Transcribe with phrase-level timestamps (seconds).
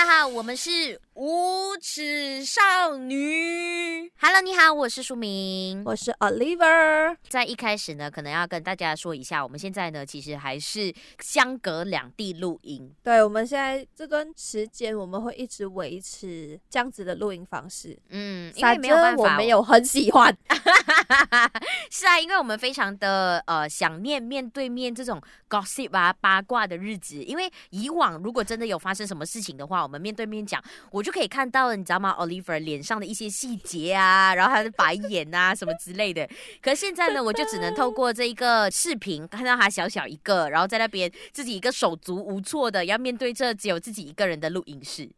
[0.00, 3.99] 家好，我们是无耻少女。
[4.22, 7.16] Hello，你好，我是舒明，我是 Oliver。
[7.30, 12.94] 在一开始呢，可能要跟大家说一下，我们现在呢，其实还是相隔两地录音。
[13.02, 17.98] 对，我们现在这段时间，我们会一直维持这样子的录音方式。
[18.10, 20.36] 嗯，因为没有办法，我没有很喜欢。
[21.90, 27.24] 是啊，因为我们非常的呃想念面对面这种 gossip 啊八卦的日子。
[27.24, 36.28] 因为以往如果真的有发生什么事情的话，我们面对面讲，我就可以看到你知道吗？Oliver 脸上的一些细节啊，然后他的白眼啊什么之类的。
[36.62, 45.10] 可是现在呢，我就只能透过这一个视频看到他小小一个，然后在那边自己一个手足无措的要面对这只有自己一个人的录音室。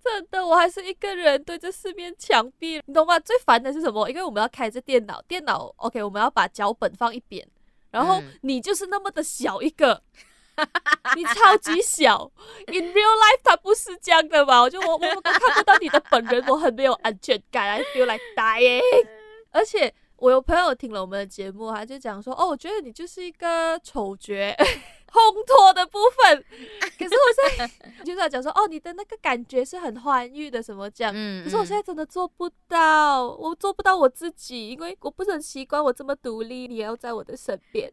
[0.00, 3.18] 真的，我还是一个人对着四面墙壁，你懂吗？
[3.18, 4.08] 最烦的是什么？
[4.08, 7.46] 因为我们要开着电脑，电脑 OK，我们要把脚本放一边，
[7.90, 10.00] 然后你就是那么的小一个，嗯、
[11.16, 12.30] 你超级小。
[12.66, 14.60] In real life，他不是这样的嘛？
[14.62, 18.82] 我就我我我看不到你的本人，我很没有安全感，I feel like dying。
[19.50, 24.34] 而且我有朋友听了我们的节目，他就讲说：“哦，我觉得你就是一个丑角。”
[25.12, 26.44] 烘托的部分，
[26.98, 31.12] 可是我现在就是要讲说，哦，你的那个感觉是很欢愉的，什么这样？
[31.14, 37.90] 嗯，可是我现在真的做不到，我做不到我自己，因为我不是很习惯我这么独立，你也要在我的身边。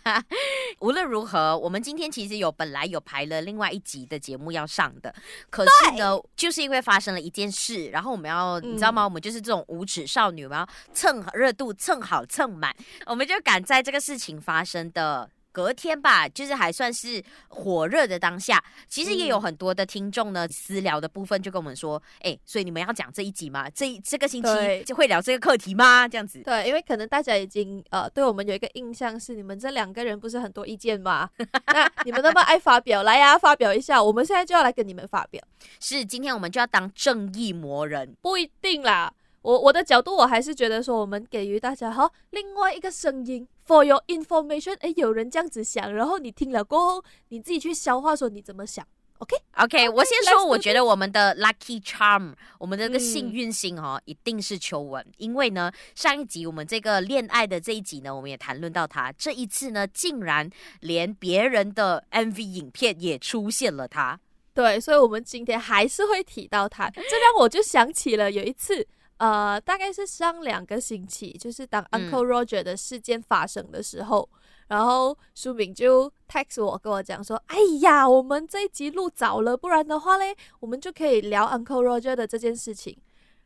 [0.80, 5.14] 无论如何，我们今天其实有本来有排了另外一集的节目要上的，
[5.50, 9.04] 可是呢，就是因为发生了一件事，然后我们要，你知道吗？
[9.04, 12.74] 我们就是这种无耻少女，我们要蹭热度，蹭好蹭满，
[13.06, 15.28] 我们就赶在这个事情发生的。
[15.52, 23.68] 隔天吧，就是还算是火热的当下，其实也有很多的听众呢，私聊的部分就跟我们说，哎、欸，所以你们要讲这一集吗？
[23.70, 26.06] 这这个星期就会聊这个课题吗？
[26.06, 26.40] 这样子。
[26.42, 31.28] 对，因为可能大家已经呃对我们有一个印象是，你们这两个人不是很多意见吗？
[31.66, 34.02] 那你们那么爱发表，来呀、啊，发表一下。
[34.02, 35.42] 我们现在就要来跟你们发表。
[35.80, 38.16] 是，今天我们就要当正义魔人？
[38.22, 39.12] 不一定啦。
[39.42, 44.76] 我我的角度，我还是觉得说，我们给予大家好另外一个声音，for your information。
[44.80, 48.84] 诶，有人这样子想，然后你听了过后，你自己去消化，说你怎么想。
[49.18, 49.86] OK，OK，okay?
[49.86, 60.50] okay, 我先说，我觉得我们的 lucky charm，我们的这个幸运星哈、哦，一定是秋文，因为呢，上一集我们这个恋爱的这一集呢，我们也谈论到他，这一次呢，竟然
[60.80, 64.18] 连别人的 MV 影片也出现了他。
[64.54, 68.86] 对，所以我们今天还是会提到他，这让我就想起了有一次。
[69.20, 74.38] 呃，大概是上两个星期，就是当 Uncle Roger 的事件发生的时候，嗯、
[74.68, 82.96] 然后书敏就 text 我跟我讲说：“哎呀，我们这一集录早了，不然的话嘞，我们就可以聊 Uncle Roger 的这件事情。”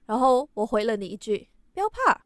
[0.07, 2.21] 然后我回了你一句：“不要怕，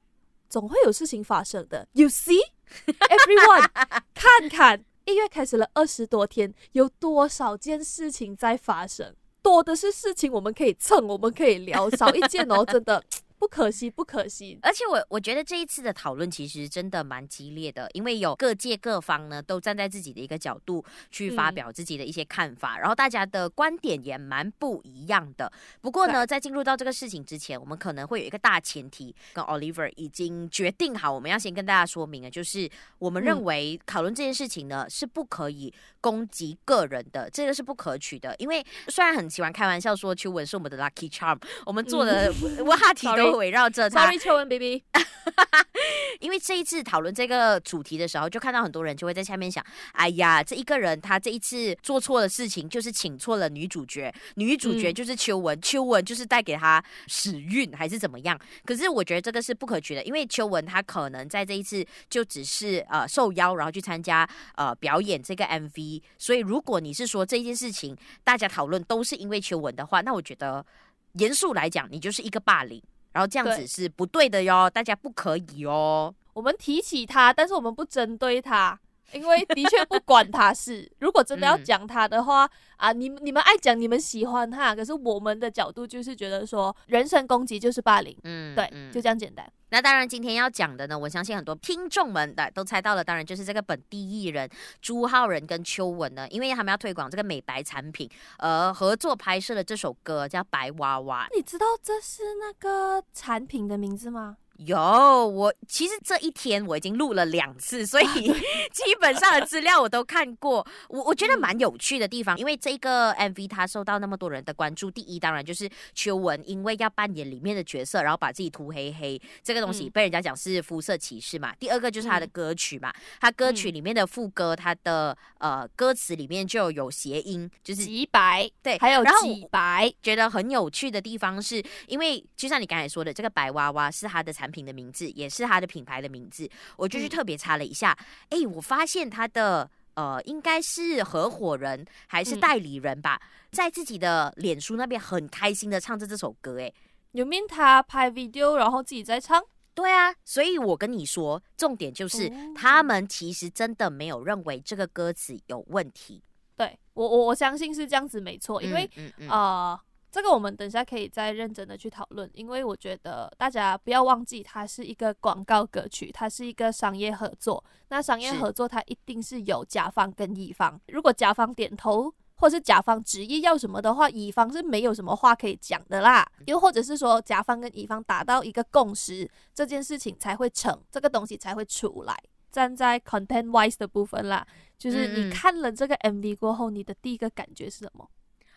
[0.50, 1.88] 总会有事情发生的。
[1.94, 2.42] ”You see,
[2.84, 3.66] everyone，
[4.12, 9.14] 看看一月开始了二十多天，有多少件事情在发生？
[9.40, 13.02] 多的是事情，我们可以蹭，我们可以聊，少一件哦，真的。
[13.38, 14.58] 不可惜，不可惜。
[14.62, 25.50] 而且我我觉得这一次的讨论其实真的蛮激烈的，因为有各界各方呢都站在自己的一个角度去发表自己的一些看法，嗯、然后大家的观点也蛮不一样的。
[25.80, 38.34] 不过呢，在进入到这个事情之前，我们可能会有一个大前提，跟 Oliver 已经决定好，我们要先跟大家说明啊，就是我们认为讨论这件事情呢、嗯、是不可以攻击个人的，这个是不可取的。
[38.38, 42.32] 因为虽然很喜欢开玩笑说秋文是我们的 lucky charm，我们做的
[42.66, 43.27] 话题都。
[43.36, 44.84] 围绕着他，Sorry，秋文 baby。
[46.20, 58.38] 因为这一次讨论这个主题的时候，就看到很多人就会在下面想：哎呀，这一个人他这一次做错的事情，就是请错了女主角，女主角就是秋文，嗯、秋文就是带给他屎运还是怎么样？
[58.64, 66.02] 可是我觉得这个是不可取的，因为秋文他可能在这一次就只是呃受邀，然后去参加呃表演这个 MV。
[66.16, 70.64] 所以如果你是说这件事情大家讨论都是因为秋文的话，那我觉得
[71.12, 72.82] 严肃来讲，你就是一个霸凌。
[73.18, 76.14] 然后这样子是不对的哟，大家不可以哦。
[76.34, 78.78] 我们提起他，但是我们不针对他，
[79.12, 80.90] 因为的确不管他是。
[81.00, 88.16] 如果真的要讲他的话，嗯、啊，你你们爱讲，你们喜欢他，可是我们的角度就是觉得说，人身攻击就是霸凌。
[88.24, 89.50] 嗯，对，嗯、就这样简单。
[89.70, 94.48] 那当然，今天要讲的呢，我相信很多听众们的都猜到了，当然就是这个本地艺人
[94.80, 98.08] 朱浩仁跟邱文呢，因为他们要推广这个美白产品，
[98.38, 101.26] 呃，合作拍摄了这首歌叫《白娃娃》。
[101.36, 104.38] 你知道这是那个产品的名字吗？
[104.58, 108.06] 有，我其实这一天我已经录了两次，所以
[108.72, 110.66] 基本上的资料我都看过。
[110.88, 114.90] 我我觉得蛮有趣的地方，因为这个 MV 它受到那么多人的关注。
[114.90, 121.54] 第一，当然就是秋文因为要扮演里面的角色，然后把自己涂黑黑，这个东西被人家讲是肤色歧视嘛。
[121.54, 129.92] 第二个就是他的歌曲嘛，他歌曲里面的副歌，他的呃歌词里面就有谐音，就是几白，对，还有几白。
[130.02, 137.96] 觉得很有趣的地方是，因为就像你刚才说的，这个白娃娃是他的产品的名字，也是他的品牌的名字，我就去特别查了一下，
[138.30, 146.72] 哎、嗯欸，我发现他的呃，应该是合伙人还是代理人吧，嗯、在自己的脸书那边很开心的唱着这首歌，哎，
[147.12, 149.42] 有没有他拍 video 然后自己在唱？
[149.74, 156.22] 对啊，所以我跟你说，重点就是、哦、他们其实真的没有认为这个歌词有问题。
[156.56, 158.90] 对我，我我相信是这样子，没错，因为
[159.28, 159.78] 呃
[160.10, 167.62] 这个我们等下可以再认真的去讨论，因为我觉得大家不要忘记，它是一个广告歌曲，它是一个商业合作。
[167.88, 176.26] 那商业合作它一定是有甲方跟乙方，如果甲方点头，或是甲方执意要什么的话，乙方是没有什么话可以讲的啦。
[176.46, 182.16] 又或者是说，甲方跟乙方达到一个共识，这件事情才会成，这个东西才会出来。
[182.50, 184.46] 站在 content wise 的部分啦，
[184.78, 188.08] 就是你看了这个 MV 过后，你的第一个感觉是什么？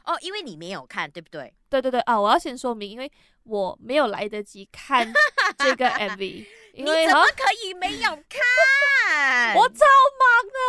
[0.05, 1.53] 哦，因为你没有看，对不对？
[1.69, 2.19] 对对对啊！
[2.19, 3.09] 我要先说明，因为
[3.43, 5.11] 我没有来得及看
[5.57, 9.55] 这个 MV， 因为你怎么可以没有 看？
[9.55, 9.85] 我超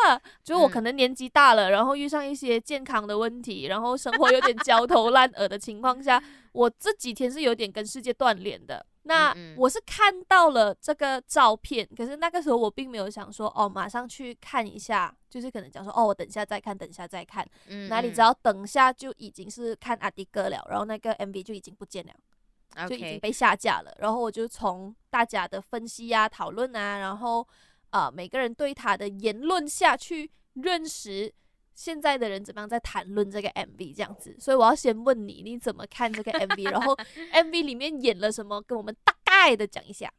[0.06, 8.84] 忙的，就我可能年纪大了，然后遇上一些健康的问题，然后生活有点焦头烂额的情况下，我这几天是有点跟世界断联的。
[9.04, 17.44] 那我是看到了这个照片，可是那个时候我并没有想说哦，马上去看一下，就是可能讲说哦，我等下再看，等下再看。
[17.66, 23.92] 嗯，哪里知道等下就已经是看阿迪哥了，然后那个 MV 就已经不见了，就已经被下架了。
[23.98, 27.46] 然后我就从大家的分析啊、讨论啊，然后
[27.90, 31.34] 啊、呃、每个人对他的言论下去认识。
[31.74, 34.36] 现在的人怎么样在谈论这个 MV 这样子？
[34.38, 36.70] 所以我要先问你，你怎么看这个 MV？
[36.70, 36.96] 然后
[37.32, 38.60] MV 里面演了什么？
[38.62, 40.12] 跟我们大概的讲一下。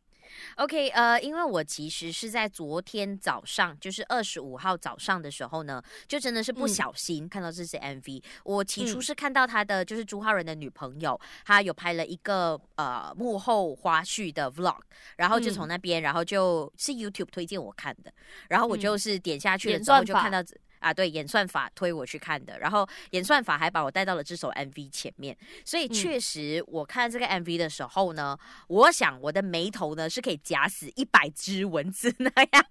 [0.56, 8.20] OK，呃，因为我其实是在昨天早上，就是二十五号早上的时候呢，就真的是不小心看到这支 MV。
[8.20, 14.80] 嗯、我起初是看到他的，就是朱浩仁的女朋友，她有拍了一个呃幕后花絮的 Vlog，
[15.18, 18.12] 然后就从那边，然后就是 YouTube 推荐我看的，
[18.50, 20.44] 然后我就是点下去了之后就看到。
[20.84, 32.66] 啊，对，演算法推我去看的，然后演算法还把我带到了这首 MV 前面，所以确实我看这个 MV 的时候呢，嗯、我想我的眉头呢是可以夹死一百只蚊子那样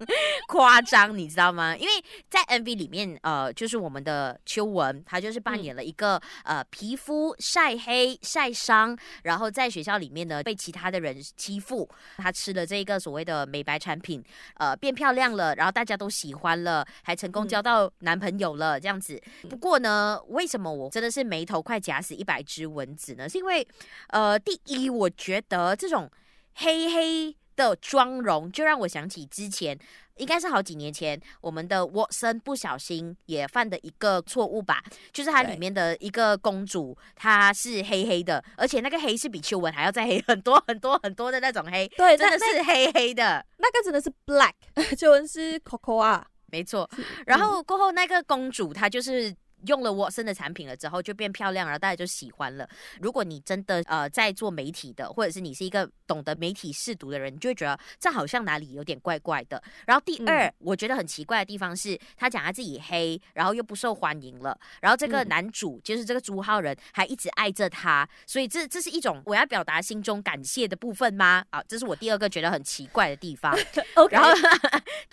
[0.47, 1.75] 夸张，你知道吗？
[1.75, 1.93] 因为
[2.29, 11.89] 在 MV 里面，呃，就是我们的秋文，他就是扮演了一个、嗯、呃皮肤晒黑晒伤，然后在学校里面呢被其他的人欺负，
[12.19, 14.23] 他吃了这个所谓的美白产品，
[14.57, 18.02] 呃，变漂亮了，然后大家都喜欢了，还成功交到、嗯。
[18.03, 23.29] 男朋友了这样子，不过呢，为什么我真的是眉头快夹死一百只蚊子呢？
[23.29, 23.67] 是因为，
[24.09, 26.11] 呃，第一，我觉得这种
[26.55, 29.79] 黑黑的妆容就让我想起之前，
[30.17, 34.83] 应该是好几年前，我们的沃森不小心也犯的一个错误吧，
[35.13, 44.53] 就是它里面的一个公主，她是黑黑的，而且那个黑是比秋文还要再黑很多 很多很多的那种黑，对，真的是黑黑的，那个真的是 black，
[44.97, 46.27] 秋文是 cocoa 啊。
[46.53, 46.89] 没错，
[47.27, 49.35] 然后过后那个公主她就是
[49.67, 52.69] 用了沃森的产品了之后就变漂亮，然后大家就喜欢了。
[53.01, 59.63] 如果你真的呃在做媒体的，或者是你是一个懂得媒体试读的人，你就会觉得这好像哪里有点怪怪的。
[59.87, 71.45] 然后第二，嗯、我觉得很奇怪的地方是，他讲他自己黑，然后又不受欢迎了，然后这个男主、嗯、就是这个朱浩仁还一直爱着他，所以这这是一种我要表达心中感谢的部分吗？
[71.51, 73.57] 啊，这是我第二个觉得很奇怪的地方。
[74.11, 74.31] 然后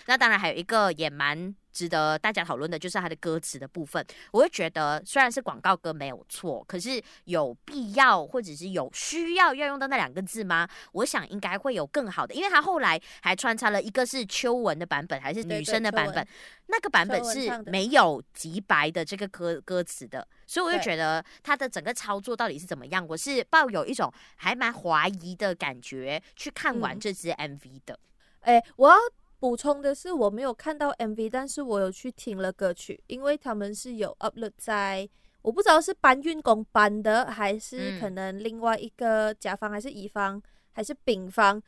[0.10, 1.56] 那当然还有一个也蛮。
[1.72, 10.68] 值得大家讨论的就是它的歌词的部分，我会觉得虽然是广告歌没有错，可是有必要或者是有需要要用到那两个字吗？
[10.94, 16.28] 我想应该会有更好的，因为他后来还穿插了一个是秋文的版本，还是女生的版本，
[16.66, 23.06] 那个版本是没有极白的这个歌歌词的，所以我就觉得他的整个操作到底是怎么样？
[23.08, 27.98] 我是抱有一种还蛮怀疑的感觉去看完这支 MV 的。
[28.42, 28.96] 哎、嗯欸，我要。
[29.39, 35.10] 补充的是，我没有看到 MV，但是我有去听了歌曲，因为他们是有 upload 在，
[35.41, 40.41] 我不知道是搬运工搬的，还是可能另外一个甲方，还是乙方，
[40.72, 41.62] 还是丙方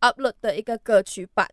[0.00, 1.46] upload 的一个歌曲版，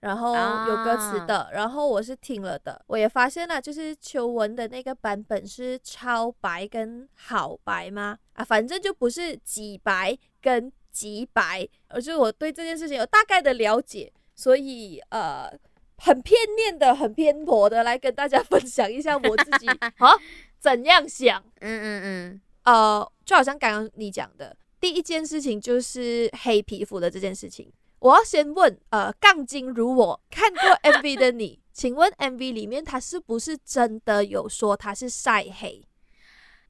[0.00, 0.34] 然后
[0.66, 8.18] 有歌词的，啊、然后我是听了的，我也发现了，就是秋文的那个版本是超白跟好白吗？
[8.32, 15.50] 啊，反正就不是几白跟极白，而是我对这件事情有大概的了解，所以呃，
[15.96, 19.66] 很片面的、很偏颇的来跟大家分享一下我自己
[19.98, 20.14] 啊
[20.60, 21.42] 怎样想。
[21.58, 27.72] 嗯嗯嗯，呃，就好像刚刚你讲的，第一件事情就是黑皮肤的这件事情。
[27.98, 35.84] 我要先问，呃，杠精如我看过 MV 的你，请问 MV 里面他是不是真的有说他是晒黑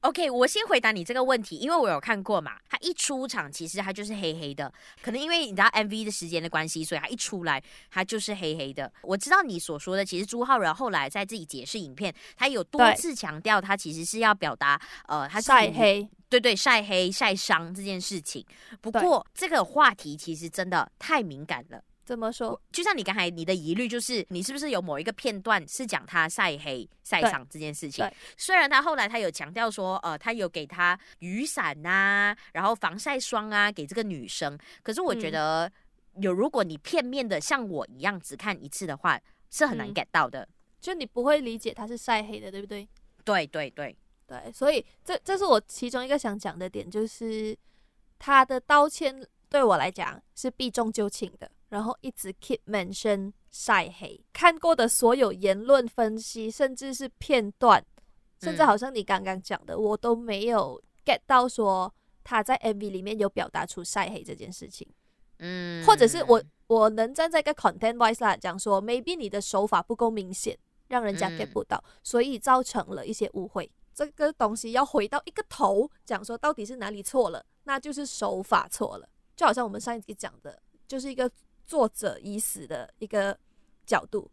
[0.01, 2.53] ？OK，我先回答你这个问题，因为我有看过嘛。
[2.69, 8.91] 他一出场，其实他就是黑黑的，可能因为你知道 MV 的时间的关系，所以他一出来，他就是黑黑的。
[9.01, 16.07] 我知道你所说的，其实朱浩然后来在自己解释影片，他有多次强调，他其实是要表达，呃，他晒黑。
[16.29, 18.45] 对对，晒黑晒伤这件事情，
[18.81, 21.83] 不过这个话题其实真的太敏感了。
[22.09, 22.59] 怎么说？
[22.71, 28.03] 就像你刚才你的疑虑，就是你是不是有某一个片段是讲他晒黑晒伤这件事情？
[28.35, 34.57] 虽然他后来他有强调说，呃，他有给他雨伞啊，然后防晒霜啊，给这个女生。
[34.81, 35.67] 可是我觉得，
[36.15, 40.41] 嗯、有如果你片面的像我一样只看一次的话，是很难 get 到的。
[40.41, 40.47] 嗯、
[40.81, 42.87] 就你不会理解他是晒黑的，对不对？
[43.23, 43.95] 对对对。
[44.25, 47.55] 对，所以这这是我其中一个想讲的点，就是
[48.17, 57.83] 他的道歉对我来讲是避重就轻的，然后一直 keep mention 晒黑，看过的所有言论分析，甚至是片段，
[58.41, 64.87] 甚至好像你刚刚讲的，嗯、我都没有 get 到说他在 MV 里面有表达出晒黑这件事情，
[65.37, 70.57] 嗯，或者是我我能站在一个 content wise 啦讲说，maybe 你的手法不够明显，
[70.87, 73.71] 让人家 get 不到，嗯、所以造成了一些误会。
[73.93, 77.45] 这个东西要回到一个头讲说，到底是哪里错了？
[77.63, 79.09] 那就是手法错了。
[79.35, 81.29] 就好像我们上一集讲的，就是一个
[81.69, 83.37] 作者已死的一个
[83.85, 84.27] 角度，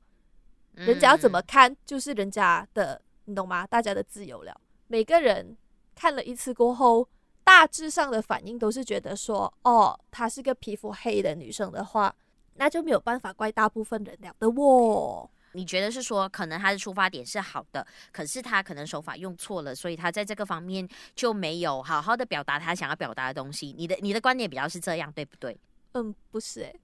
[0.72, 3.66] 人家要怎么看，就是人家的，你懂吗？
[3.66, 4.58] 大家的自由了。
[4.86, 5.54] 每个人
[5.94, 7.06] 看了一次过后，
[7.44, 12.16] 大致上的反应都是觉得说，哦，她是个皮肤黑的女生的话，
[12.54, 15.30] 那就没有办法怪大部分人了的喔。
[15.52, 23.74] 你觉得是说，可能他的出发点是好的，可是他可能手法用错了，所以他在这个方面就没有好好的表达他想要表达的东西。
[23.76, 25.58] 你的你的观点比较是这样，对不对？
[25.92, 26.80] 嗯，不是、欸，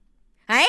[0.53, 0.63] 哎，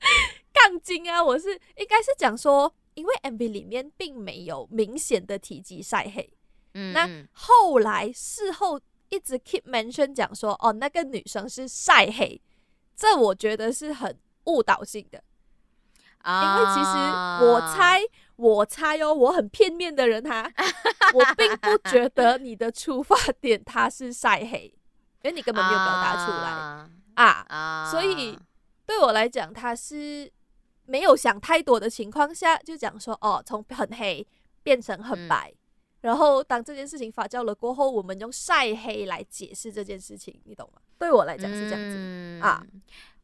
[0.00, 0.08] 哎，
[0.52, 1.22] 杠精啊！
[1.22, 6.32] 我是应该是讲说，因为 MV 里面并没有明显的提及晒黑，
[6.74, 12.40] 嗯，那后来事后一直 keep mention 讲说，哦，那个女生是晒黑，
[12.96, 15.22] 这我觉得是很误导性的。
[16.24, 18.00] 因为其实我猜，
[18.36, 20.48] 我猜哦，我很片面的人哈，
[21.14, 24.72] 我并不觉得你的出发点他是晒黑，
[25.22, 26.48] 因为你根本没有表达出来。
[27.14, 28.38] 啊，啊，所以
[28.86, 30.30] 对我来讲，他是
[30.86, 34.26] 没有想太多的情况下就讲说哦，从很黑
[34.62, 35.56] 变成很白，嗯、
[36.02, 40.80] 然后当这件事情发酵了过后，我们用晒黑来解释这件事情，你懂吗？
[40.98, 42.66] 对我来讲是这样子、嗯、啊。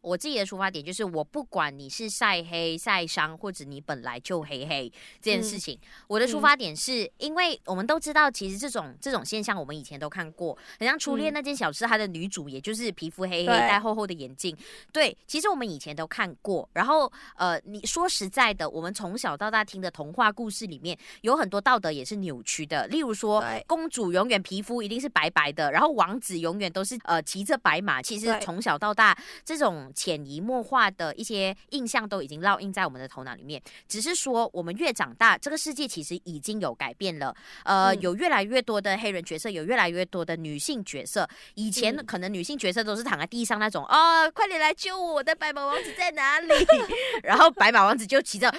[0.00, 4.90] 我自己的出发点就是，我不管你是晒黑、晒伤，或者你本来就黑黑
[5.20, 14.56] 这件事情，嗯、我的出发点是、嗯、因为我们都知道，其实这种这种现象我们以前都看过，很像初恋那件小事，它的女主也就是皮肤黑黑，戴厚厚的眼镜。
[14.92, 16.68] 对，其实我们以前都看过。
[16.72, 28.00] 然后呃，你说实在的，我们从小到大听的童话故事里面有很多道德也是扭曲的，例如说公主永远皮肤一定是白白的，然后王子永远都是呃骑着白马。
[28.00, 29.87] 其实从小到大这种。
[29.94, 37.34] 潜移默化的一些印象都已经烙印在我们的头脑里面，只是说我们越长大，这个世界其实已经有改变了。
[37.64, 41.28] 呃，有越来越多的黑人角色，有越来越多的女性角色。
[41.54, 46.52] 以前可能女性角色都是躺在地上那种，哦，快点来救我，我的白马王子在哪里？
[47.22, 48.52] 然后白马王子就骑着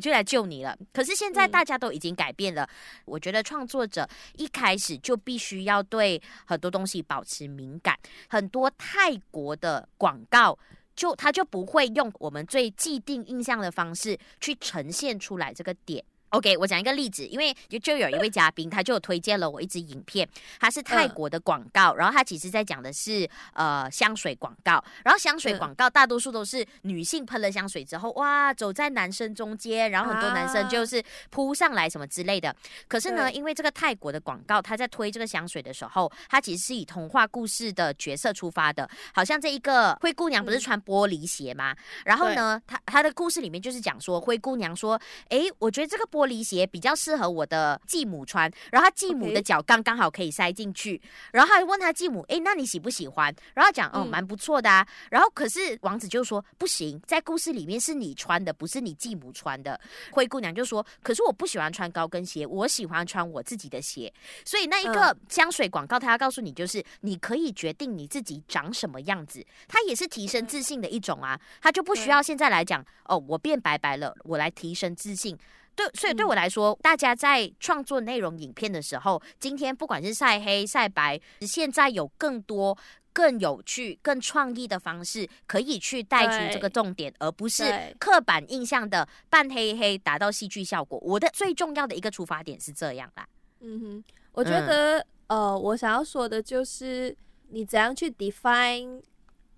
[0.00, 0.76] 就来救你了。
[0.92, 2.68] 可是现在大家都已经改变了，
[3.04, 7.96] 我觉得创作者一开始就必须要对很多东西保持敏感。
[8.28, 10.37] 很多泰国的广告。
[10.38, 10.56] 到
[10.94, 16.04] 就他就不会用我们最既定印象的方式去呈现出来这个点。
[16.30, 20.28] OK，我讲一个例子，因为就就有一位嘉宾，他就推荐了我一支影片，
[20.60, 32.54] 它是泰国的广告，然后他其实在讲的是呃香水广告，然后香水广告大多数都是女性喷了香水之后，哇，走在男生中间，然后很多男生就是扑上来什么之类的。
[32.86, 41.74] 可是呢，因为这个泰国的广告，他在推这个香水的时候，他其实是以童话故事的角色出发的，好像这一个灰姑娘不是穿玻璃鞋吗？
[42.04, 53.32] 然后呢，他他的故事里面就是讲说灰姑娘说，哎，我觉得这个玻玻璃鞋比较适合我的继母穿，然后他继母的脚刚刚好可以塞进去，然后还问他继母，哎，那你喜不喜欢？
[53.54, 54.84] 然后讲，哦，蛮不错的啊。
[55.12, 59.80] 然后可是王子就说，不行，在故事里面是你穿的，不是你继母穿的。
[60.10, 64.12] 灰姑娘就说，可是我不喜欢穿高跟鞋，我喜欢穿我自己的鞋。
[64.44, 71.40] 所以那一个香水广告，他要告诉你，就是你可以决定你自己长什么样子，它也是提升自信的一种啊。
[71.60, 75.38] 他就不需要现在来讲，哦，我变白白了，我来提升自信。
[75.78, 82.76] 对，所以对我来说，大家在创作内容影片的时候，今天不管是晒黑晒白，现在有更多
[83.12, 90.98] 更有趣、更创意的方式，可以去带出这个重点，而不是刻板印象的扮黑黑达到戏剧效果。
[91.00, 93.24] 我的最重要的一个出发点是这样啦。
[93.60, 97.16] 嗯哼，我觉得，嗯、呃，我想要说的就是，
[97.50, 99.00] 你怎样去 define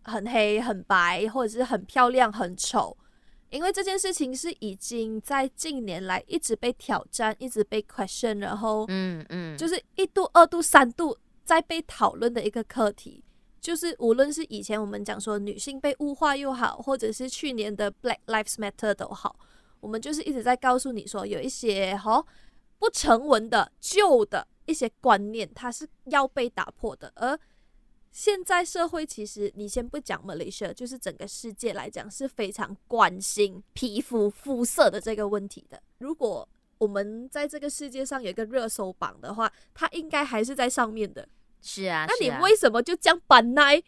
[0.02, 2.94] 很黑、很白，或者是很漂亮、很丑，
[3.50, 13.22] 因为这件事情是已经在近年来一直被挑战、一直被 question，然后，嗯嗯，就是一度、二度、三度在被讨论的一个课题。
[13.60, 19.36] 就是无论是以前我们讲说女性被物化又好，或者是去年的 Black Lives Matter 都好，
[19.80, 22.24] 我们就是一直在告诉你说，有一些哈。
[22.80, 27.12] 不成文的旧的一些观念，它是要被打破的。
[27.14, 27.38] 而
[28.10, 35.80] 现在社会，其实你先不讲 Malaysia，就是整个世界来讲是非常关心皮肤肤色的这个问题的。
[35.98, 36.48] 如果
[36.78, 41.28] 我们在这个世界上有一个热搜榜的话，它应该还是在上面的。
[41.62, 43.82] 是啊，那你为什么就将板奶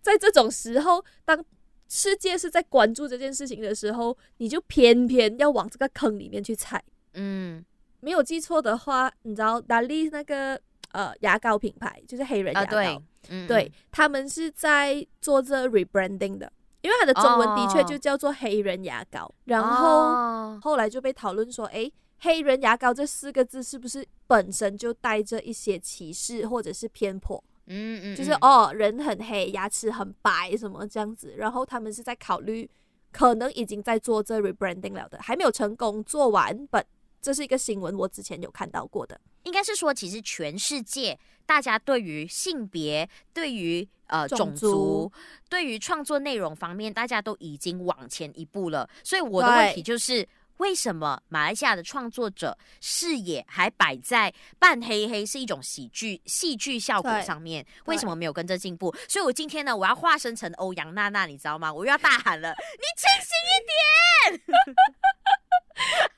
[0.00, 1.44] 在这种时候，当
[1.88, 6.82] 世界是在关注这件事情的时候，你就偏偏要往这个坑里面去踩？
[7.14, 7.64] 嗯。
[8.02, 10.58] 没有记错的话，你知道达利那个
[10.92, 16.50] 呃牙膏品牌就是黑人牙膏，嗯、对，他们是在做这 rebranding 的，
[16.80, 27.42] 因为它的中文的确就叫做黑人牙膏，哦、然后、哦、后来就被讨论说，诶，黑人牙膏这四个字是不是本身就带着一些歧视或者是偏颇？
[27.66, 32.68] 嗯嗯，就是哦，人很黑，牙齿很白什么这样子，然后他们是在考虑，
[33.12, 36.84] 可能已经在做这 rebranding 了的，还没有成功做完本。
[37.20, 39.20] 这是一个新闻，我之前有看到过的。
[39.44, 45.10] 应该是说，其实全世界大家对于性别、对于呃种族、
[45.48, 48.88] 对于创作内容方面，大家都已经往前一步了。
[49.02, 57.64] 所以我的问题就是，为什么马来西亚的创作者视野还摆在半黑黑是一种喜剧、戏剧效果上面？
[57.86, 58.94] 为什么没有跟着进步？
[59.08, 61.72] 所以我今天呢，我要化身成欧阳娜娜，你知道吗？
[61.72, 64.56] 我又要大喊了， 你清醒一点！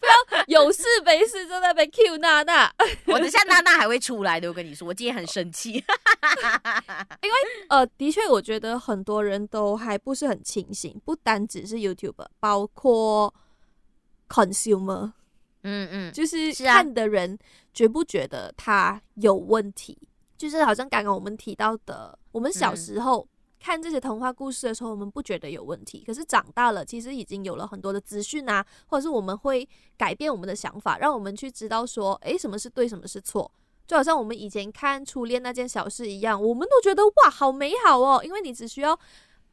[0.01, 0.13] 不要
[0.47, 2.73] 有事没事就在那边 Q 娜娜，
[3.07, 4.49] 我等下娜娜还会出来的。
[4.49, 5.73] 我跟你说，我今天很生气，
[7.23, 7.37] 因为
[7.69, 13.33] 呃，的确，我觉得很多人都还不是很清醒，不单只是 YouTuber，包括
[14.29, 15.13] consumer，
[15.63, 17.39] 嗯嗯，就是看的人
[17.73, 19.97] 觉不觉得他有问题？
[20.03, 23.21] 啊、就是好像刚刚我们提到的，我们小时候。
[23.21, 23.29] 嗯
[23.63, 26.03] 看这些童话故事的时候，我们不觉得有问题。
[26.05, 33.49] 可是长大了，其实已经有了很多的资讯啊，或者是我们会改变我们的想法，让我们去知道说，诶，什么是对，什么是错。
[33.87, 38.21] 就好像我们以前看初恋那件小事一样，我们都觉得哇，好美好哦。
[38.25, 38.99] 因为你只需要，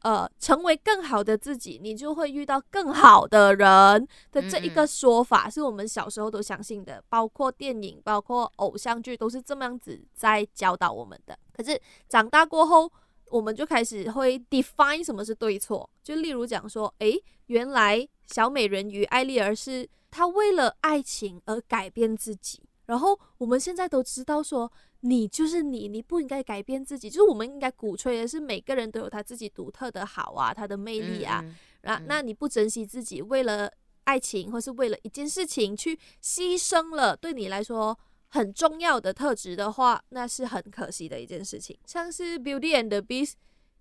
[0.02, 7.02] 呃，成为更好的自己，你就会遇到更好的人的这一个说法，是我们小时候都相信的。
[7.08, 11.38] 包括电影，包括偶像剧，都是这么样子在教导我们的。
[11.52, 12.90] 可是长大过后，
[13.30, 33.70] 我们就开始会 define 什么是对错，就例如讲说，诶，原来小美人鱼艾丽儿是她为了爱情而改变自己，然后我们现在都知道说，你就是你，你不应该改变自己，就是我们应该鼓吹的是每个人都有他自己独特的好啊，他的魅力啊，嗯嗯、啊，那你不珍惜自己，为了
[34.04, 37.98] 爱情或是为了一件事情去牺牲了，对你来说。
[38.30, 41.76] 很重要的特质的话，那是很可惜的一件事情。
[41.84, 43.32] 像是《Beauty and the Beast》，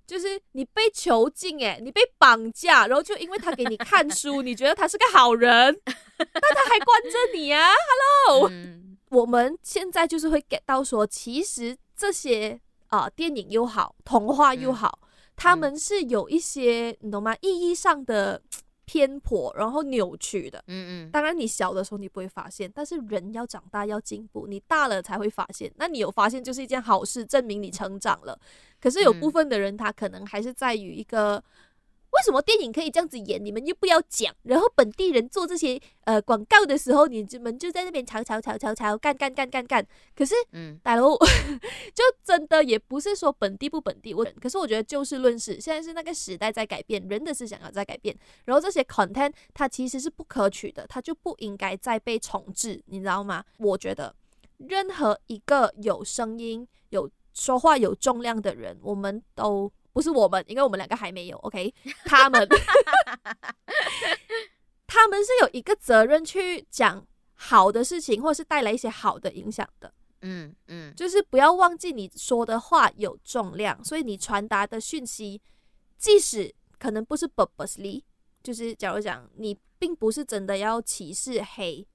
[0.08, 7.70] 就是你被囚禁，诶，你被绑架，然后就因为他给你看 书，你觉得他是个好人， 但他还关着你啊
[8.28, 15.00] ！Hello， 嗯、我们现在就是会 get 到说，其实这些啊、呃、电影又好，童话又好，
[15.36, 17.36] 他、嗯、们是有一些你懂吗？
[17.42, 18.42] 意义上的。
[18.90, 25.72] 偏颇，然后扭曲的，嗯嗯，当然你小的时候你不会发现，但是人要长大要进步，你大了才会发现。
[25.76, 28.36] 那你有发现就是一件好事，证明你成长了。
[28.82, 31.44] 可是有部分的人他可能还是在于一个，为
[32.20, 34.36] 为什么电影可以这样子演，你们又不要讲？
[34.44, 39.88] 然后本地人做这些呃广告的时候，你们就在那边吵吵吵吵吵，干干干干干。
[40.14, 41.16] 可是，嗯，大佬
[41.96, 53.46] 就真的也不是说本地不本地，我可是我觉得就事论事，现在是那个时代在改变，人的思想要在改变，然后这些 content 它其实是不可取的，它就不应该再被重置，你知道吗？
[53.60, 54.14] 我觉得
[54.58, 59.72] 任何一个有声音、有说话、有重量的人，我们都。
[60.00, 61.38] 不是我们，因为我们两个还没有。
[61.40, 61.74] OK，
[62.08, 62.48] 他们，
[64.88, 69.94] 他们是有一个责任去讲好的事情，或者是带来一些好的影响的。
[70.22, 75.42] 嗯嗯，就是不要忘记你说的话有重量，所以你传达的讯息，
[75.98, 78.02] 即使可能不是 purposely，
[78.42, 81.86] 就是假如讲你并不是真的要歧视黑，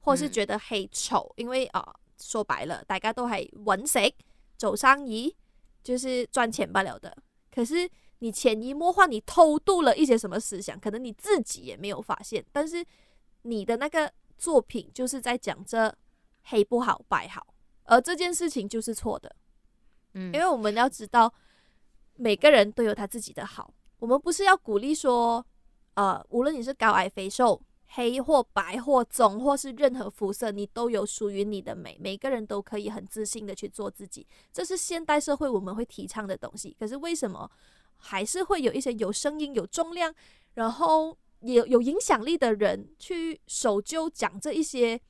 [0.00, 4.14] 或是觉得黑丑，因为啊、呃，说白了，大家都系揾食
[4.58, 5.34] 做生意，
[5.82, 7.16] 就是赚钱罢了的。
[7.54, 7.88] 可是
[8.18, 12.44] 你潜移默化，你偷渡了一些什么思想，可能你自己也没有发现。
[12.50, 12.84] 但是
[13.42, 15.94] 你的那个作品就是在讲这
[16.42, 17.46] 黑不好白好，
[17.84, 19.36] 而这件事情就是错的。
[20.14, 21.32] 嗯，因为我们要知道
[22.16, 25.46] 每个人都有他自己的好，我们不是要鼓励说，
[25.94, 27.62] 呃，无论你是高矮肥瘦。
[27.94, 31.96] 黑或白或棕或是任何肤色，你都有属于你的美。
[32.00, 36.76] 每个人都可以很自信的去做自己，这是现代社会我们会提倡的东西。
[36.78, 37.50] 可是为什么
[37.96, 40.12] 还是会有一些有声音、有重量，
[40.54, 45.00] 然后也有影响力的人去守旧讲这一些？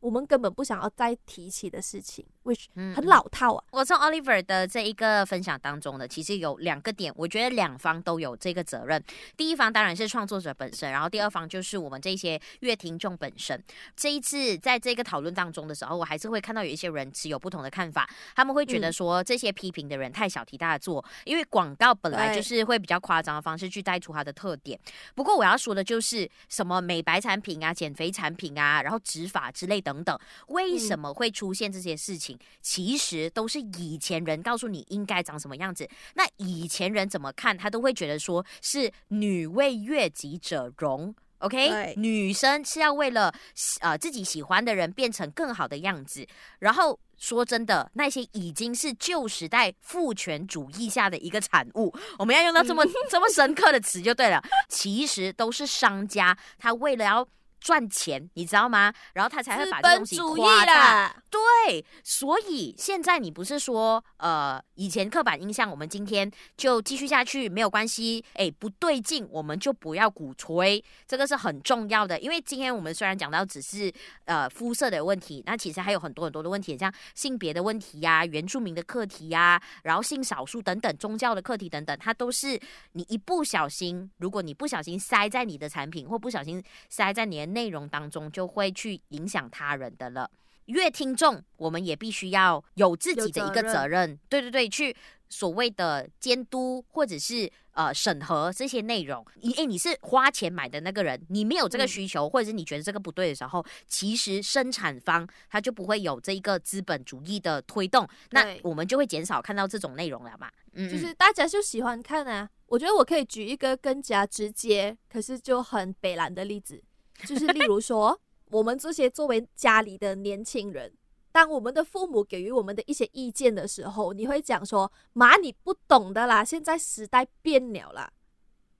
[0.00, 3.64] 我们根本不想要再提起的事情，which 很老套啊。
[3.70, 9.02] 我从 Oliver 的这一个分享当中呢，其实有两个点，我觉得两方都有这个责任。
[9.36, 13.62] 第一方当然是创作者本身，然后第二方就是我们这些乐听众本身。
[13.94, 24.78] 这一次在这个讨论当中的时候，我还是会看到有一些人持有不同的看法，他们会觉得说这些批评的人太小题大做，因为广告本来就是会比较夸张的方式去带出它的特点。
[25.14, 29.74] 不过我要说的就是什么美白产品啊、减肥产品啊，然后植发之类。
[29.84, 32.33] 等等，为什么会出现这些事情？
[32.34, 35.88] 嗯、其实都是以前人告诉你应该长什么样子。
[36.14, 41.94] 那以前人怎么看，他都会觉得说是女为悦己者容，OK？
[41.96, 43.32] 女生是要为了
[43.80, 46.26] 呃自己喜欢的人变成更好的样子。
[46.58, 51.94] 然后说真的，那些已经是旧时代父权主义下的一个产物。
[52.18, 54.42] 我们要用到这么 这么深刻的词就对了。
[54.68, 57.26] 其实都是商家，他为了要。
[57.64, 58.92] 赚钱，你知道吗？
[59.14, 61.16] 然后他才会把这东西夸大。
[61.30, 68.22] 对，所以现在你不是说，呃，以前刻板印象，我们今天就继续下去没有关系。
[68.34, 72.20] 哎，不对劲，我们就不要鼓吹，这个是很重要的。
[72.20, 73.90] 因为今天我们虽然讲到只是
[74.26, 82.60] 呃肤色的问题，那其实还有很多很多的问题，像性别的问题呀、啊、原住民的课题呀、啊，然后性少数等等、宗教的课题等等，它都是
[82.92, 87.53] 你一不小心，如果你不小心塞在你的产品，或不小心塞在你的。
[87.54, 90.30] 内容当中就会去影响他人的了。
[90.66, 94.96] 越听众，我们也必须要有自己的一个责任，对对对，去
[95.28, 99.22] 所谓的监督或者是呃审核这些内容。
[99.42, 110.50] 你诶，你是花钱买的那个人，你没有这个需求，嗯、或者是你觉得这个不对的时候，其实生产方他就不会有这一个资本主义的推动，那我们就会减少看到这种内容了嘛。
[110.72, 112.48] 嗯，就是大家就喜欢看啊。
[112.68, 116.82] 我觉得我可以举一个更加直接，可是就很北蓝的例子。
[117.26, 120.92] 就是例如说，我们这些作为家里的年轻人，
[121.32, 128.12] 当我们的父母给予我们的一些意见的时候，你会讲说：“妈，你不懂的啦，现在时代变了啦。”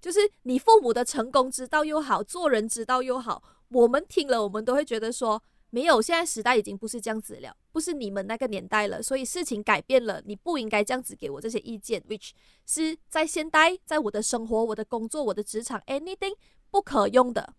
[0.01, 12.33] 就是你父母的成功之道又好，做人之道又好，我们听了，我们都会觉得说：“没有，现在时代已经不是这样子了，不是你们那个年代了，所以事情改变了，你不应该这样子给我这些意见，which
[12.66, 16.35] 是在现代，在我的生活、我的工作、我的职场，anything
[16.70, 17.55] 不可用的。”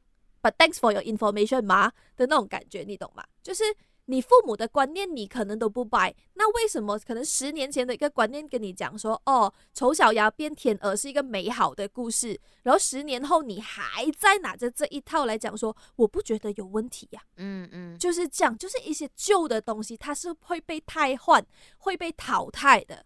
[0.45, 3.23] But thanks for your information 嘛的那种感觉，你懂吗？
[3.41, 3.63] 就是
[4.05, 6.13] 你父母的观念，你可能都不 by。
[6.36, 17.38] 那为什么可能十年前的一个观念跟你讲说，哦，丑小鸭变天鹅是一个美好的故事，然后十年后你还在拿着这一套来讲说，我不觉得有问题呀、啊。
[17.38, 21.43] 嗯嗯，就是这样，就是一些旧的东西，它是会被汰换、
[21.79, 23.03] 会被淘汰的。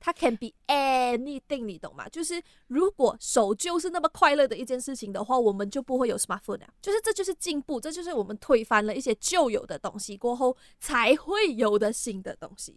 [0.00, 2.08] 它 can be anything，你懂吗？
[2.08, 6.68] 就是如果守旧是那么快乐的一件事情的话，我们就不会有 smartphone 啊。
[6.80, 12.76] 就是这就是进步，这就是我们推翻了一些旧有的东西过后才会有的新的东西。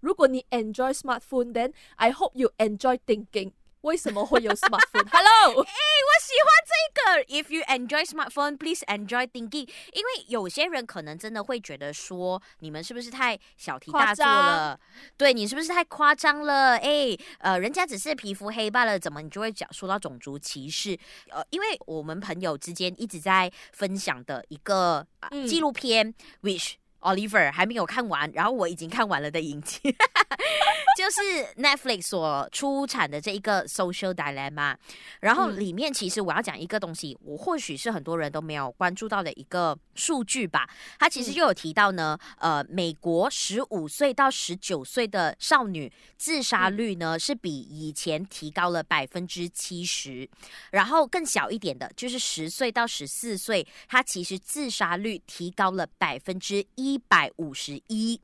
[0.00, 3.52] 如果你 enjoy smartphone，then I hope you enjoy thinking。
[3.82, 7.24] 为什么会有 smartphone？Hello，哎、 欸，我喜欢这个。
[7.24, 9.68] If you enjoy smartphone, please enjoy thinking。
[9.92, 14.78] 因为有些人可能真的会觉得说，你们是不是太小题大做了？
[15.16, 16.76] 对，你是不是太夸张了？
[16.76, 20.98] 哎、欸，呃，人家只是皮肤黑罢了，怎么你就会讲说到种族歧视？
[21.30, 26.74] 呃，因为我们朋友之间一直在分享的一个、呃、纪录片，which。
[27.00, 29.78] Oliver 还没有看完，然后我已经看完了的影集，
[30.96, 34.76] 就是 Netflix 所出产的这一个 Social Dilemma。
[35.20, 40.68] 然后里面其实我要讲一个东西，我或许是很多人都没有关注到的一个数据吧。
[40.98, 50.28] 它其实就有提到呢，呃，美国十五岁到十九岁的少女自杀率呢是比以前提高了百分之七十，
[50.72, 56.89] 然后更小一点的，就是十岁到十四岁，它其实自杀率提高了百分之一。
[56.90, 58.20] 一百五十一，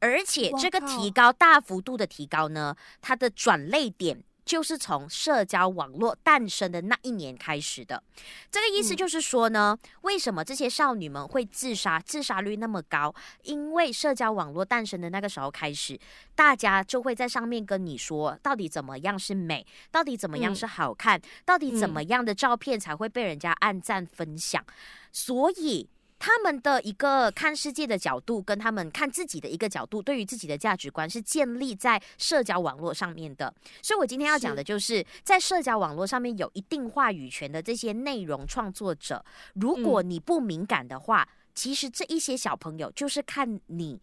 [0.00, 8.02] 而且这个提高大幅度的提高呢，它的转类点就是从社交网络诞生的那一年开始的。
[8.50, 13.14] 这个意思就是说呢，嗯、为什么这些少女们会自杀，自杀率那么高？
[13.44, 15.96] 因为社交网络诞生的那个时候开始，
[16.34, 24.64] 大家就会在上面跟你说，到底怎么样是美，到底怎么样是好看，嗯、到底怎么样的照片才会被人家按赞分享，
[25.12, 25.88] 所以。
[26.20, 33.52] 他们的一个看世界的角度，跟他们看自己的一个角度，对于自己的价值观是建立在社交网络上面的。
[33.82, 43.98] 所以我今天要讲的就是，在社交网络上面有一定话语权的这些内容创作者，如果你不敏感的话，其实这一些小朋友就是看你。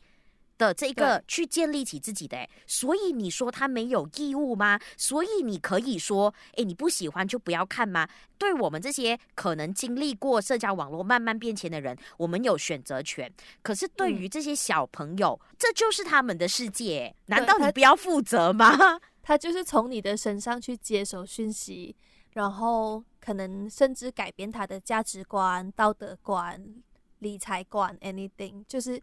[0.57, 4.79] 的这个去建立起自己的，所以你说他没有义务吗？
[4.97, 8.07] 所以你可以说，诶，你不喜欢就不要看吗？
[8.37, 13.31] 对我们这些可能经历过社交网络慢慢变迁的人，我们有选择权。
[13.61, 18.75] 可是对于这些小朋友，嗯、这就是他们的世界，难道你不要负责吗？
[18.75, 21.95] 他， 他就是从你的身上去接收讯息，
[22.31, 26.63] 然后可能甚至改变他的价值观、道德观、
[27.19, 28.99] 理财观，anything，就是。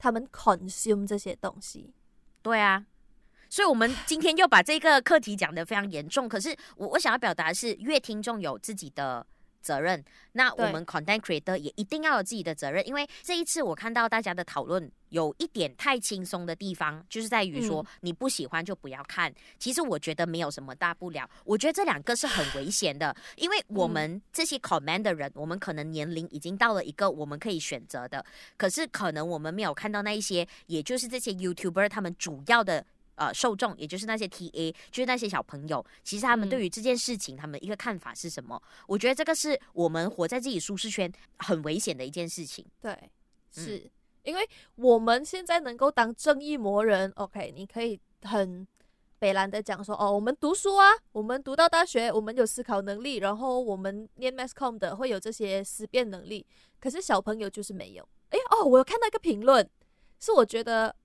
[0.00, 1.92] 他们 consume 这些东西，
[2.40, 2.86] 对啊，
[3.50, 6.26] 所以我们今天又把这个课题讲得非常严重。
[6.26, 9.26] 可是我我想要表达的是，越听众有自己的
[9.60, 19.32] 责任，那我们 content creator 也一定要有自己的责任，因为这一次我看到大家的讨论有一点太轻松的地方，就是在于说你不喜欢就不要看。
[19.58, 28.24] 其实我觉得没有什么大不了，我觉得这两个是很危险的，因为我们这些 comment 的人，我们可能年龄已经到了一个我们可以选择的，
[28.56, 32.84] 可是可能我们没有看到那一些，也就是这些 YouTuber 他们主要的。
[33.20, 38.60] 呃，受众也就是那些 TA，就是那些小朋友，其实他们对于这件事情，嗯、他们一个看法是什么？
[38.86, 42.64] 我觉得这个是我们活在自己舒适圈很危险的一件事情。
[42.80, 42.98] 对，
[43.52, 43.90] 是、嗯、
[44.22, 47.52] 因为我们现在能够当正义魔人，OK？
[47.54, 48.66] 你可以很
[49.18, 56.46] 北兰的讲说，哦，我们读书啊，我们读到大学，我们有思考能力，然后我们念 Mass Com 的会有这些思辨能力，
[56.80, 58.08] 可是小朋友就是没有。
[58.30, 59.68] 哎，哦，我有看到一个评论，
[60.18, 60.96] 是我觉得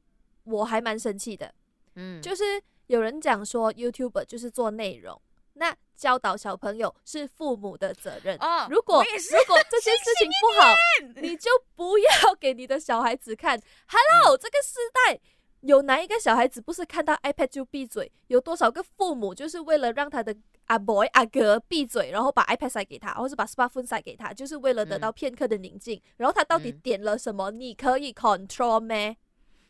[0.46, 1.54] 我还蛮生气的。
[1.96, 2.44] 嗯，就是
[2.88, 5.22] 有人讲说，YouTuber 就是做内容，
[5.54, 8.38] 那教导小朋友是父母的责任。
[8.40, 13.60] 哦，如果如果这些事情不好，你就不要给你的小孩子看。
[13.88, 15.20] Hello，、嗯、这个时代
[15.62, 18.12] 有哪一个小孩子不是看到 iPad 就闭嘴？
[18.28, 25.98] 有多少个父母就是为了让他的阿 boy 阿哥闭嘴，然后把 iPad 塞给他，或是把 smartphone 塞给他，就是为了得到片刻的宁静？
[25.98, 27.52] 嗯、然后他到底点了什么？
[27.52, 29.16] 你可以 control 吗